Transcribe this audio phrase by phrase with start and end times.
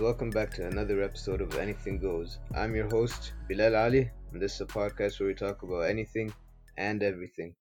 [0.00, 2.38] welcome back to another episode of Anything Goes.
[2.56, 6.34] I'm your host, Bilal Ali, and this is a podcast where we talk about anything
[6.76, 7.54] and everything.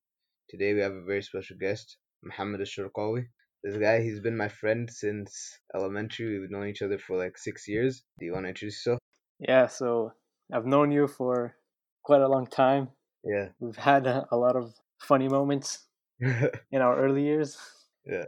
[0.50, 3.26] Today we have a very special guest, Muhammad Al-Sharqawi.
[3.64, 6.40] This guy, he's been my friend since elementary.
[6.40, 8.04] We've known each other for like six years.
[8.20, 9.00] Do you want to introduce yourself?
[9.40, 10.14] Yeah, so
[10.52, 11.56] I've known you for
[12.02, 12.90] quite a long time.
[13.24, 13.50] Yeah.
[13.60, 15.86] We've had a, a lot of funny moments
[16.20, 17.58] in our early years.
[18.06, 18.26] Yeah.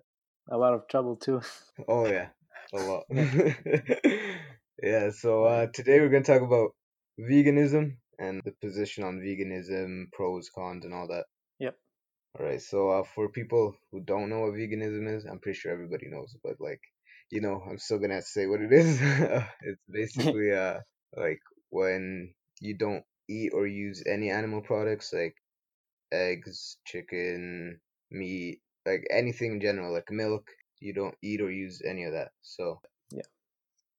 [0.52, 1.42] A lot of trouble too.
[1.88, 2.28] oh yeah,
[2.74, 3.04] a lot.
[4.84, 5.10] yeah.
[5.12, 6.72] So uh, today we're gonna talk about
[7.20, 11.26] veganism and the position on veganism, pros, cons, and all that.
[11.60, 11.76] Yep.
[12.40, 12.62] All right.
[12.62, 16.36] So uh, for people who don't know what veganism is, I'm pretty sure everybody knows,
[16.44, 16.82] but like,
[17.32, 19.00] you know, I'm still gonna have to say what it is.
[19.62, 20.80] it's basically uh
[21.16, 25.36] like when you don't eat or use any animal products like
[26.12, 27.80] eggs, chicken,
[28.12, 30.50] meat, like anything in general, like milk.
[30.80, 32.32] You don't eat or use any of that.
[32.42, 32.82] So
[33.12, 33.24] Yeah.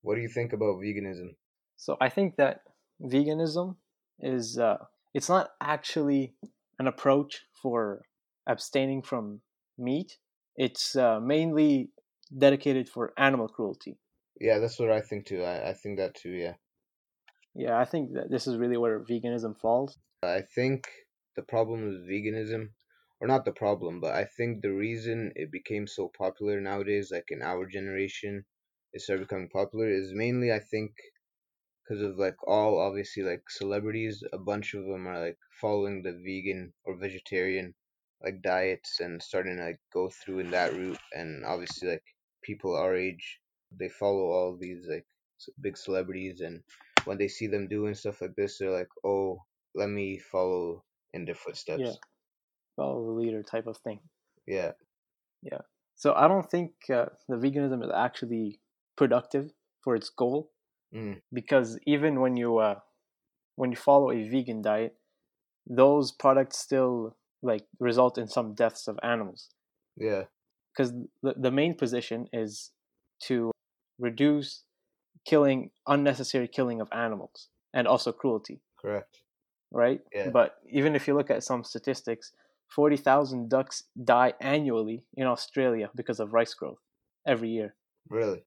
[0.02, 1.36] What do you think about veganism?
[1.76, 2.62] So I think that
[3.02, 3.76] veganism
[4.20, 4.78] is uh,
[5.14, 6.34] it's not actually
[6.78, 8.02] an approach for
[8.46, 9.40] abstaining from
[9.78, 10.18] meat.
[10.56, 11.90] It's uh, mainly
[12.36, 13.98] dedicated for animal cruelty.
[14.40, 15.42] Yeah, that's what I think too.
[15.42, 16.30] I, I think that too.
[16.30, 16.54] Yeah.
[17.54, 19.98] Yeah, I think that this is really where veganism falls.
[20.22, 20.88] I think
[21.36, 22.70] the problem with veganism,
[23.20, 27.30] or not the problem, but I think the reason it became so popular nowadays, like
[27.30, 28.46] in our generation,
[28.92, 30.92] it started becoming popular, is mainly I think
[31.84, 34.22] because of like all obviously like celebrities.
[34.32, 37.74] A bunch of them are like following the vegan or vegetarian
[38.22, 40.98] like diets and starting to like go through in that route.
[41.12, 42.04] And obviously like
[42.42, 45.06] people our age, they follow all these like
[45.60, 46.62] big celebrities and
[47.04, 49.38] when they see them doing stuff like this, they're like, "Oh,
[49.74, 51.94] let me follow in their footsteps." Yeah.
[52.76, 54.00] Follow the leader type of thing.
[54.46, 54.72] Yeah.
[55.42, 55.62] Yeah.
[55.94, 58.60] So I don't think uh, the veganism is actually
[58.96, 59.52] productive
[59.82, 60.50] for its goal
[60.94, 61.20] Mm.
[61.32, 62.76] because even when you uh,
[63.56, 64.94] when you follow a vegan diet,
[65.66, 69.48] those products still like result in some deaths of animals
[69.96, 70.24] Yeah.
[70.72, 72.70] because the, the main position is
[73.26, 73.50] to
[73.98, 74.62] reduce
[75.24, 79.22] killing unnecessary killing of animals and also cruelty Correct.
[79.72, 80.30] right Yeah.
[80.30, 82.32] but even if you look at some statistics
[82.68, 86.78] 40,000 ducks die annually in Australia because of rice growth
[87.26, 87.74] every year
[88.08, 88.44] Really.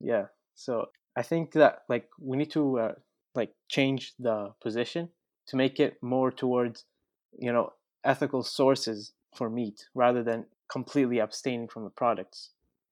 [0.00, 0.86] yeah so
[1.16, 2.94] i think that like we need to uh,
[3.34, 5.08] like change the position
[5.46, 6.84] to make it more towards
[7.38, 7.72] you know
[8.04, 12.50] ethical sources for meat rather than completely abstaining from the products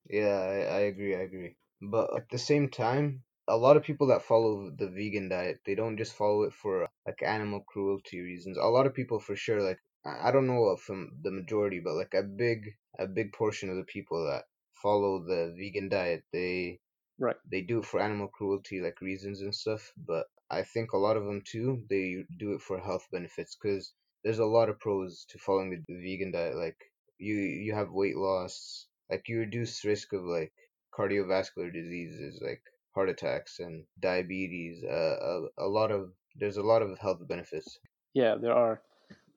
[0.08, 1.14] Yeah, I, I agree.
[1.14, 1.56] I agree.
[1.80, 5.74] But at the same time, a lot of people that follow the vegan diet, they
[5.74, 8.58] don't just follow it for like animal cruelty reasons.
[8.58, 12.14] A lot of people for sure, like I don't know from the majority, but like
[12.14, 14.44] a big a big portion of the people that
[14.82, 16.80] follow the vegan diet, they
[17.18, 19.92] right they do it for animal cruelty like reasons and stuff.
[19.96, 23.92] But I think a lot of them too, they do it for health benefits because
[24.24, 26.56] there's a lot of pros to following the vegan diet.
[26.56, 26.78] Like
[27.18, 30.52] you you have weight loss, like you reduce risk of like
[30.94, 32.62] cardiovascular diseases like
[32.94, 34.82] heart attacks and diabetes.
[34.84, 35.16] Uh,
[35.58, 37.78] a, a lot of there's a lot of health benefits.
[38.14, 38.82] yeah there are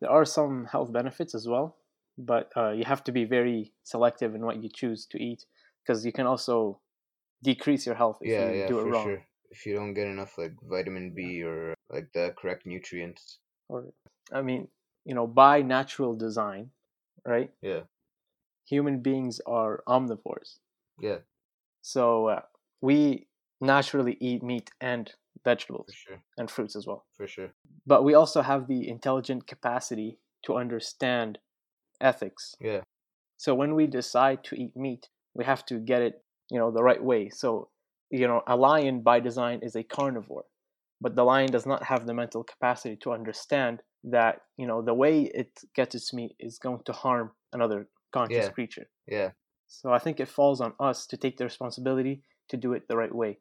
[0.04, 1.78] there are some health benefits as well
[2.18, 5.46] but uh, you have to be very selective in what you choose to eat
[5.82, 6.80] because you can also
[7.44, 9.08] decrease your health if Yeah, you yeah, do it for wrong.
[9.08, 9.22] sure.
[9.50, 13.40] If you don't get enough like vitamin B or like the correct nutrients.
[13.70, 13.94] or
[14.40, 14.68] i mean
[15.06, 16.72] you know by natural design
[17.26, 17.84] right Yeah,
[18.74, 20.60] human beings are omnivores.
[21.00, 21.20] Yeah,
[21.82, 22.42] so uh,
[22.82, 23.28] we
[23.62, 25.14] naturally eat meat and
[25.44, 27.06] vegetables sure, and fruits as well.
[27.18, 27.54] For sure.
[27.86, 31.40] But we also have the intelligent capacity to understand
[32.02, 32.56] ethics.
[32.60, 32.82] Yeah,
[33.38, 36.84] so when we decide to eat meat we have to get it you know the
[36.84, 37.30] right way.
[37.30, 37.70] So
[38.10, 40.46] you know a lion by design is a carnivore
[41.02, 44.94] but the lion does not have the mental capacity to understand that you know the
[44.94, 48.52] way it gets its meat is going to harm another conscious Yeah.
[48.52, 48.88] creature.
[49.08, 49.32] Yeah,
[49.68, 52.98] so i think it falls on us to take the responsibility to do it the
[52.98, 53.40] right way.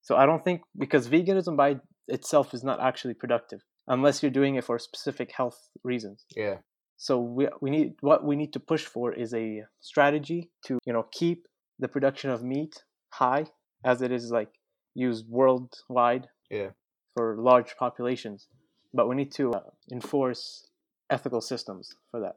[0.00, 4.54] So i don't think because veganism by itself is not actually productive unless you're doing
[4.54, 6.56] it for specific health reasons yeah,
[6.96, 10.92] so we, we need what we need to push for is a strategy to you
[10.92, 11.46] know keep
[11.78, 13.44] the production of meat high
[13.84, 14.50] as it is like
[14.94, 16.68] used worldwide yeah.
[17.16, 18.48] for large populations
[18.94, 20.68] but we need to uh, enforce
[21.10, 22.36] ethical systems for that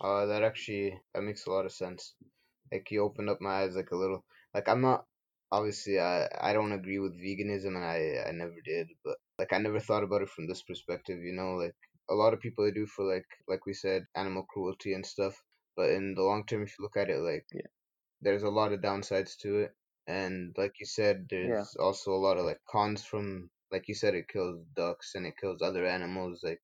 [0.00, 2.14] Uh, that actually that makes a lot of sense.
[2.72, 4.24] Like you opened up my eyes like a little.
[4.54, 5.04] Like I'm not
[5.56, 9.58] obviously I I don't agree with veganism and I I never did, but like I
[9.58, 11.18] never thought about it from this perspective.
[11.28, 11.76] You know, like
[12.10, 15.34] a lot of people they do for like like we said animal cruelty and stuff.
[15.76, 17.66] But in the long term, if you look at it, like Yeah.
[18.20, 19.72] there's a lot of downsides to it.
[20.08, 24.14] and like you said, there's also a lot of like cons from like you said,
[24.14, 26.60] it kills ducks and it kills other animals like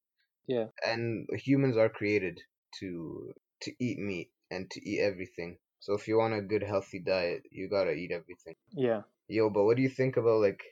[0.47, 0.69] Yeah.
[0.85, 2.39] and humans are created
[2.81, 3.33] to
[3.63, 5.59] to eat meat and to eat everything.
[5.81, 8.55] So if you want a good healthy diet, you gotta eat everything.
[8.73, 9.03] Yeah.
[9.29, 10.63] Yo, but what do you think about like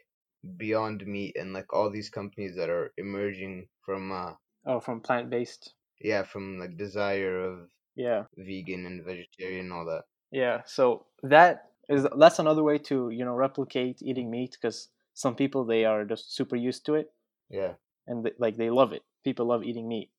[0.57, 4.35] Beyond Meat and like all these companies that are emerging from uh
[4.67, 5.75] Oh, from plant based.
[6.01, 8.25] yeah, from like desire of Yeah.
[8.37, 10.05] vegan and vegetarian and all that.
[10.31, 10.63] Yeah.
[10.67, 15.65] So that is that's another way to you know replicate eating meat because some people
[15.65, 17.11] they are just super used to it
[17.51, 17.75] Yeah.
[18.07, 19.03] and they, like they love it.
[19.25, 20.11] People love eating meat,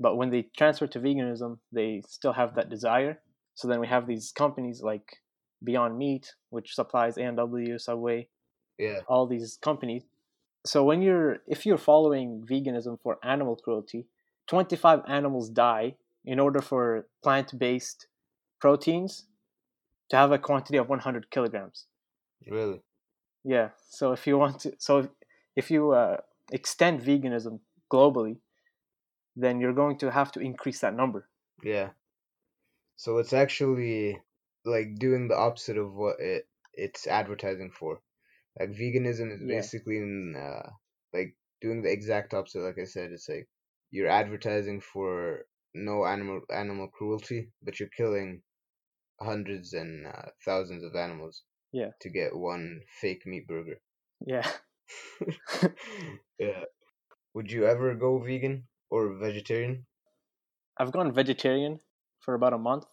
[0.00, 3.20] but when they transfer to veganism, they still have that desire.
[3.58, 5.16] So then we have these companies like
[5.64, 8.28] Beyond Meat, which supplies A&W, Subway,
[8.78, 9.00] Yeah.
[9.08, 10.04] all these companies.
[10.64, 14.06] So when you're if you're following veganism for animal cruelty,
[14.46, 18.06] 25 animals die in order for plant-based
[18.60, 19.26] proteins
[20.10, 21.86] to have a quantity of 100 kilograms.
[22.46, 22.80] Really?
[23.42, 23.70] Yeah.
[23.88, 25.08] So if you want to, so
[25.56, 26.18] if you uh,
[26.52, 27.58] extend veganism
[27.92, 28.36] globally,
[29.34, 31.28] then you're going to have to increase that number.
[31.64, 31.88] Yeah.
[32.98, 34.20] So it's actually
[34.66, 38.02] like doing the opposite of what it it's advertising for.
[38.60, 39.56] Like veganism is Yeah.
[39.56, 40.70] basically in uh
[41.14, 42.60] like doing the exact opposite.
[42.60, 43.48] Like I said, it's like
[43.90, 48.42] you're advertising for no animal animal cruelty, but you're killing
[49.20, 51.44] hundreds and uh, thousands of animals.
[51.72, 51.92] Yeah.
[52.02, 53.80] To get one fake meat burger.
[54.26, 54.50] Yeah.
[56.38, 56.64] yeah.
[57.34, 59.86] Would you ever go vegan or vegetarian
[60.78, 61.80] I've gone vegetarian
[62.28, 62.84] for about a month.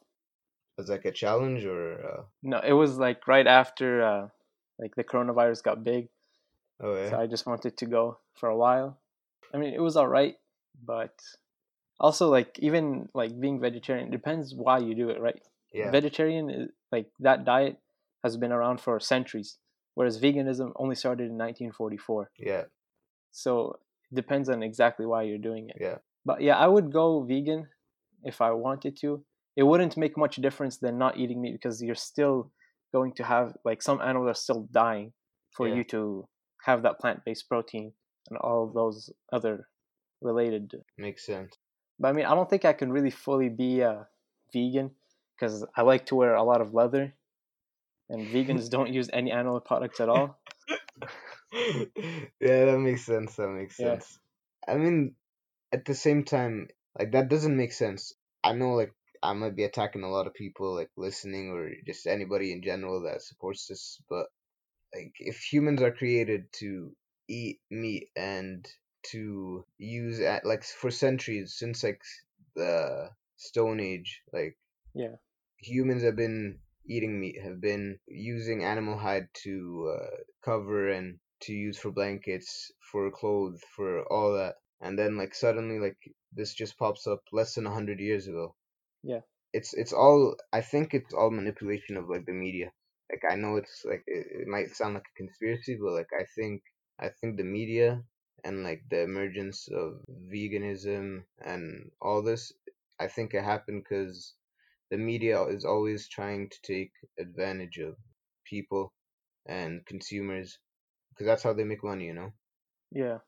[0.79, 4.27] as like a challenge or uh, No, it was like right after uh,
[4.79, 6.07] like the coronavirus got big,
[6.79, 8.03] oh yeah so I just wanted to go
[8.39, 8.97] for a while.
[9.53, 10.35] I mean, it was all right,
[10.91, 11.19] but
[11.99, 15.41] also like even like being vegetarian depends why you do it, right?
[15.73, 17.75] yeah Vegetarian is like that diet
[18.23, 19.57] has been around for centuries,
[19.95, 22.31] whereas veganism only started in 1944.
[22.39, 22.63] yeah
[23.31, 23.79] So
[24.11, 25.77] it depends on exactly why you're doing it.
[25.87, 27.67] yeah But yeah, I would go vegan
[28.25, 29.23] if I wanted to.
[29.55, 32.51] It wouldn't make much difference than not eating meat because you're still
[32.93, 35.13] going to have like some animals are still dying
[35.55, 35.75] for Yeah.
[35.75, 36.27] you to
[36.65, 37.93] have that plant-based protein
[38.29, 39.67] and all of those other
[40.21, 40.73] related.
[40.97, 41.55] makes sense.
[41.99, 44.07] But I mean, I don't think I can really fully be a
[44.53, 44.91] vegan
[45.35, 47.13] because I like to wear a lot of leather,
[48.09, 50.39] and vegans don't use any animal products at all.
[51.53, 53.35] yeah, that makes sense.
[53.35, 53.93] That makes Yeah.
[53.99, 54.19] sense.
[54.67, 55.15] I mean,
[55.71, 56.67] at the same time,
[56.97, 58.13] like that doesn't make sense.
[58.43, 58.93] I know, like
[59.23, 63.01] I might be attacking a lot of people, like listening, or just anybody in general
[63.03, 64.01] that supports this.
[64.09, 64.27] But
[64.95, 66.95] like, if humans are created to
[67.29, 68.67] eat meat and
[69.11, 72.01] to use at like for centuries since like
[72.55, 74.57] the Stone Age, like
[74.95, 75.15] Yeah,
[75.57, 81.51] humans have been eating meat, have been using animal hide to uh, cover and to
[81.53, 84.55] use for blankets, for clothes, for all that.
[84.81, 85.97] And then like suddenly like
[86.33, 88.55] this just pops up less than a hundred years ago.
[89.03, 89.21] Yeah.
[89.53, 92.71] It's it's all I think it's all manipulation of like the media.
[93.09, 96.25] Like I know it's like it, it might sound like a conspiracy, but like I
[96.35, 96.61] think
[96.99, 98.03] I think the media
[98.43, 102.51] and like the emergence of veganism and all this,
[102.99, 104.35] I think it happened because
[104.91, 107.95] the media is always trying to take advantage of
[108.45, 108.93] people
[109.45, 110.59] and consumers
[111.09, 112.33] because that's how they make money, you know.
[112.91, 113.19] yeah.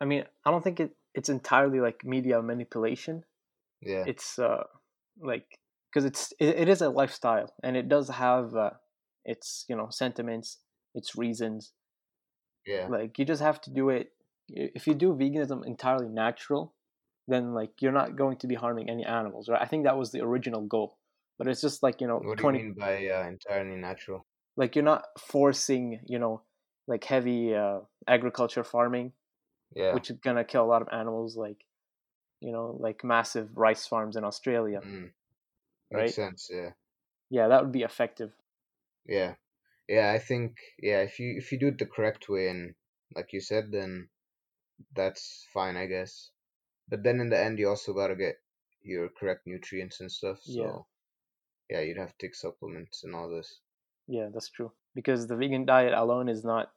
[0.00, 3.24] I mean, I don't think it, it's entirely like media manipulation.
[3.80, 4.64] Yeah, it's uh
[5.20, 5.58] like
[5.90, 8.70] because it's it, it is a lifestyle and it does have uh,
[9.24, 10.58] its you know sentiments
[10.94, 11.72] its reasons.
[12.66, 14.12] Yeah, like you just have to do it.
[14.48, 16.74] If you do veganism entirely natural
[17.28, 19.62] then like you're not going to be harming any animals right?
[19.62, 20.98] I think that was the original goal
[21.38, 24.26] but it's just like you know What do you 20 mean by uh, entirely natural?
[24.56, 26.42] like you're not forcing you know
[26.88, 29.12] like heavy uh, agriculture farming
[29.74, 31.64] Yeah, which is gonna kill a lot of animals like
[32.40, 35.10] you know like massive rice farms in australia mm,
[35.92, 36.02] right?
[36.02, 36.50] makes sense.
[36.52, 36.72] Yeah,
[37.30, 38.32] yeah that would be effective
[39.06, 39.34] yeah,
[39.88, 40.12] yeah.
[40.12, 42.74] I think yeah, if you if you do it the correct way and
[43.14, 44.08] like you said, then
[44.94, 46.30] that's fine, I guess.
[46.88, 48.40] But then in the end, you also gotta get
[48.82, 50.42] your correct nutrients and stuff.
[50.42, 50.78] So Yeah.
[51.70, 53.60] yeah, you'd have to take supplements and all this.
[54.06, 54.72] Yeah, that's true.
[54.94, 56.72] Because the vegan diet alone is not,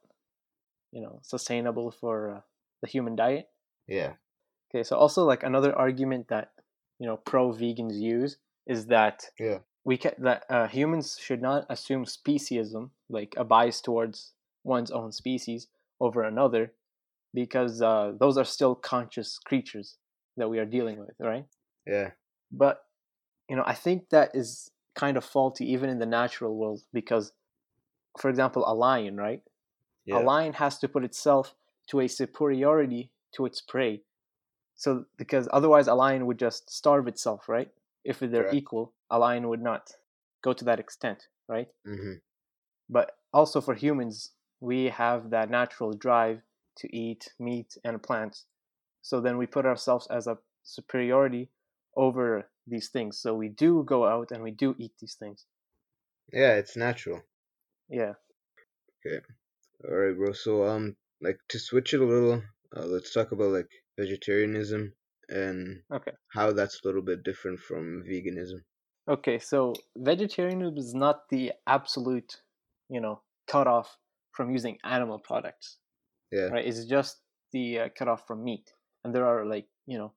[0.92, 2.40] you know, sustainable for uh,
[2.84, 3.48] the human diet.
[3.88, 4.14] Yeah,
[4.68, 6.52] Okay, so also like another argument that
[6.98, 8.36] you know pro vegans use
[8.66, 13.80] is that yeah, we ca- that uh, humans should not assume speciesism, like a bias
[13.80, 15.68] towards one's own species
[16.00, 16.72] over another,
[17.32, 19.96] because uh, those are still conscious creatures
[20.36, 21.46] that we are dealing with, right?
[21.86, 22.10] yeah,
[22.52, 22.84] But
[23.48, 27.32] you know, I think that is kind of faulty even in the natural world because
[28.18, 29.42] for example, a lion, right?
[30.06, 30.18] Yeah.
[30.18, 31.54] A lion has to put itself
[31.88, 34.02] to a superiority to its prey.
[34.76, 37.72] So because otherwise a lion would just starve itself, right?
[38.04, 38.54] If they're Correct.
[38.54, 39.92] equal, a lion would not
[40.42, 41.68] go to that extent, right?
[41.84, 42.14] hmm
[42.88, 46.40] But also for humans, we have that natural drive
[46.76, 48.46] to eat meat and plants.
[49.02, 51.50] So then we put ourselves as a superiority
[51.96, 53.18] over these things.
[53.18, 55.46] So we do go out and we do eat these things.
[56.32, 57.22] Yeah, it's natural.
[57.88, 58.14] Yeah.
[59.06, 59.24] Okay.
[59.84, 60.32] All right, bro.
[60.32, 62.42] So um, like to switch it a little,
[62.76, 64.92] uh, let's talk about like vegetarianism
[65.28, 66.12] and Okay.
[66.32, 68.60] how that's a little bit different from veganism.
[69.08, 72.40] Okay, so vegetarianism is not the absolute,
[72.88, 73.98] you know, cutoff
[74.32, 75.78] from using animal products,
[76.32, 76.48] Yeah.
[76.48, 76.66] right?
[76.66, 77.20] It's just
[77.52, 78.72] the uh, cutoff from meat.
[79.04, 80.14] And there are like, you know,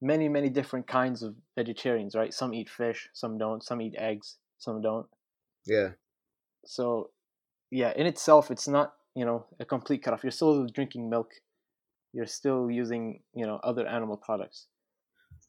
[0.00, 2.32] many, many different kinds of vegetarians, right?
[2.32, 5.06] Some eat fish, some don't, some eat eggs, some don't.
[5.66, 5.92] Yeah.
[6.64, 7.10] So,
[7.70, 10.24] yeah, in itself, it's not, you know, a complete cutoff.
[10.24, 11.32] You're still drinking milk,
[12.14, 14.68] you're still using, you know, other animal products.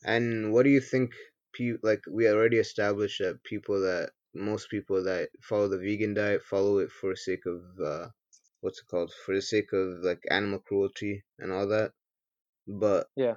[0.03, 1.13] And what do you think?
[1.81, 6.79] Like we already established that people that most people that follow the vegan diet follow
[6.79, 8.09] it for the sake of uh,
[8.61, 9.13] what's it called?
[9.13, 11.93] For the sake of like animal cruelty and all that.
[12.67, 13.35] But Yeah.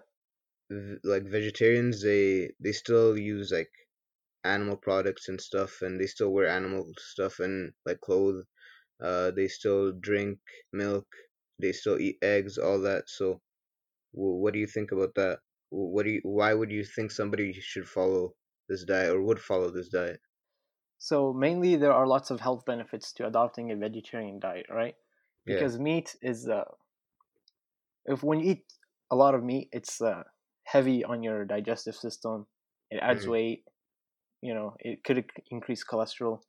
[0.70, 3.72] v- like vegetarians, they they still use like
[4.44, 8.44] animal products and stuff, and they still wear animal stuff and like clothes.
[9.02, 10.38] Uh, they still drink
[10.72, 11.06] milk.
[11.60, 13.08] They still eat eggs, all that.
[13.08, 13.42] So,
[14.12, 15.40] what do you think about that?
[15.70, 16.20] What do you?
[16.24, 18.34] Why would you think somebody should follow
[18.68, 20.20] this diet or would follow this diet?
[20.96, 24.96] So, mainly, there are lots of health benefits to adopting a vegetarian diet, right?
[25.46, 25.68] Yeah.
[25.68, 26.66] because meat is uh,
[28.04, 28.72] if when you eat
[29.10, 30.24] a lot of meat it's uh,
[30.64, 32.46] heavy on your digestive system
[32.90, 33.26] it adds Mhm.
[33.26, 33.64] weight
[34.42, 36.42] you know it could increase cholesterol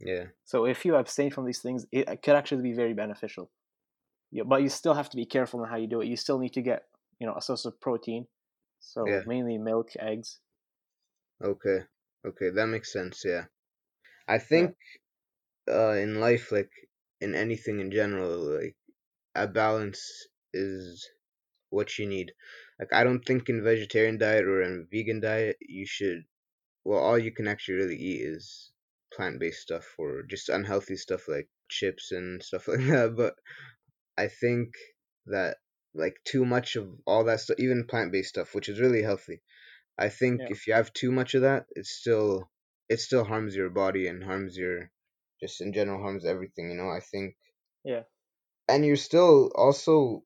[0.00, 0.28] Yeah.
[0.44, 3.50] so if you abstain from these things it could actually be very beneficial
[4.32, 6.38] yeah, but you still have to be careful in how you do it you still
[6.38, 6.88] need to get
[7.20, 8.28] you know a source of protein
[8.80, 9.24] so Yeah.
[9.24, 10.40] mainly milk eggs
[11.42, 11.80] Okay.
[12.24, 13.24] Okay, that makes sense.
[13.24, 13.46] Yeah.
[14.28, 14.76] I think
[15.68, 16.72] uh in life like
[17.20, 18.76] in anything in general like
[19.34, 20.02] a balance
[20.54, 21.08] is
[21.70, 22.34] what you need.
[22.80, 26.24] Like I don't think in vegetarian diet or in vegan diet you should
[26.84, 28.72] well all you can actually really eat is
[29.18, 33.36] plant-based stuff or just unhealthy stuff like chips and stuff like that, but
[34.18, 34.74] I think
[35.26, 35.56] that
[35.94, 39.42] like too much of all that stuff even plant-based stuff which is really healthy.
[39.98, 40.50] I think Yeah.
[40.50, 42.50] if you have too much of that, it still
[42.88, 44.92] it still harms your body and harms your
[45.40, 46.90] just in general harms everything, you know.
[46.90, 47.36] I think
[47.84, 48.04] Yeah.
[48.68, 50.22] and you're still also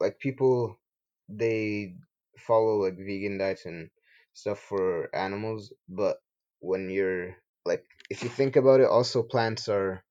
[0.00, 0.80] like people
[1.28, 1.96] they
[2.38, 3.90] follow like vegan diets and
[4.34, 6.18] stuff for animals, but
[6.60, 7.36] when you're
[7.68, 10.04] like if you think about it, also plants are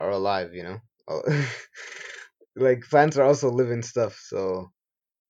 [0.00, 0.80] are alive, you know.
[2.56, 4.72] Like plants are also living stuff, so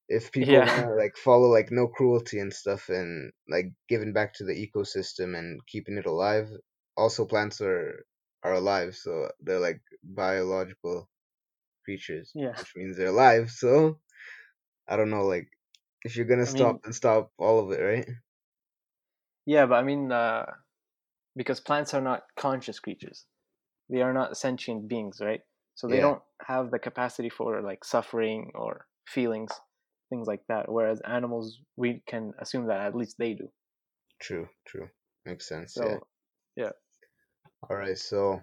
[0.09, 0.67] if people Yeah.
[0.67, 5.39] wanna like follow like no cruelty and stuff and like giving back to the ecosystem
[5.39, 6.51] and keeping it alive,
[6.97, 8.05] also plants are
[8.45, 11.11] are alive, so they're like biological
[11.85, 13.51] creatures, yeah which means they're alive.
[13.51, 14.01] So
[14.89, 15.49] I don't know, like
[16.05, 18.09] if you're gonna I stop, mean- then stop all of it, right?
[19.45, 20.47] Yeah, but I mean, uh,
[21.41, 23.25] because plants are not conscious creatures,
[23.89, 25.41] they are not sentient beings, right?
[25.75, 26.03] So they Yeah.
[26.03, 29.51] don't have the capacity for like suffering or feelings,
[30.11, 30.71] things like that.
[30.71, 33.51] Whereas animals, we can assume that at least they do.
[34.21, 34.91] True, true,
[35.25, 35.73] makes sense.
[35.73, 36.07] So
[36.57, 36.73] yeah.
[37.71, 38.43] All right, so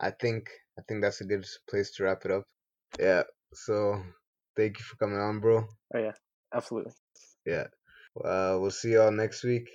[0.00, 2.42] I think I think that's a good place to wrap it up.
[2.98, 3.22] Yeah.
[3.54, 4.02] So
[4.56, 5.68] thank you for coming on, bro.
[5.94, 6.16] oh yeah,
[6.52, 6.94] absolutely.
[7.46, 7.68] Yeah.
[8.18, 9.68] Uh, we'll see y'all next week.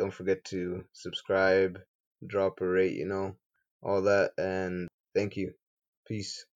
[0.00, 1.78] Don't forget to subscribe,
[2.26, 3.36] drop a rate, you know,
[3.82, 4.30] all that.
[4.38, 5.52] And thank you.
[6.08, 6.46] Peace.